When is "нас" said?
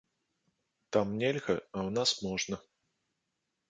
2.01-2.09